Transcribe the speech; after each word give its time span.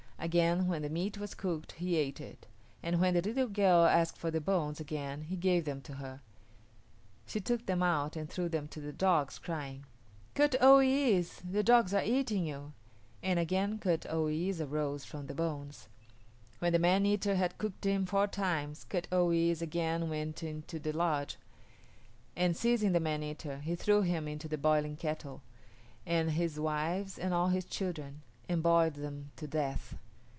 Again 0.23 0.67
when 0.67 0.83
the 0.83 0.89
meat 0.89 1.17
was 1.17 1.33
cooked 1.33 1.71
he 1.71 1.95
ate 1.95 2.21
it, 2.21 2.45
and 2.83 3.01
when 3.01 3.15
the 3.15 3.23
little 3.23 3.47
girl 3.47 3.85
asked 3.85 4.19
for 4.19 4.29
the 4.29 4.39
bones 4.39 4.79
again 4.79 5.21
he 5.23 5.35
gave 5.35 5.65
them 5.65 5.81
to 5.81 5.93
her. 5.95 6.21
She 7.25 7.41
took 7.41 7.65
them 7.65 7.81
out 7.81 8.15
and 8.15 8.29
threw 8.29 8.47
them 8.47 8.67
to 8.67 8.79
the 8.79 8.93
dogs, 8.93 9.39
crying, 9.39 9.83
"Kut 10.35 10.53
o 10.61 10.75
yis´, 10.77 11.41
the 11.51 11.63
dogs 11.63 11.91
are 11.91 12.03
eating 12.03 12.45
you," 12.45 12.73
and 13.23 13.39
again 13.39 13.79
Kut 13.79 14.05
o 14.11 14.25
yis´ 14.25 14.61
arose 14.61 15.03
from 15.03 15.25
the 15.25 15.33
bones. 15.33 15.87
When 16.59 16.71
the 16.73 16.77
man 16.77 17.03
eater 17.07 17.33
had 17.33 17.57
cooked 17.57 17.83
him 17.83 18.05
four 18.05 18.27
times 18.27 18.83
Kut 18.83 19.07
o 19.11 19.29
yis´ 19.29 19.59
again 19.63 20.07
went 20.07 20.43
into 20.43 20.77
the 20.77 20.93
lodge, 20.93 21.37
and 22.35 22.55
seizing 22.55 22.91
the 22.91 22.99
man 22.99 23.23
eater, 23.23 23.57
he 23.57 23.73
threw 23.75 24.03
him 24.03 24.27
into 24.27 24.47
the 24.47 24.59
boiling 24.59 24.97
kettle, 24.97 25.41
and 26.05 26.29
his 26.29 26.59
wives 26.59 27.17
and 27.17 27.33
all 27.33 27.47
his 27.47 27.65
children, 27.65 28.21
and 28.47 28.61
boiled 28.61 28.93
them 28.93 29.31
to 29.37 29.47
death. 29.47 29.97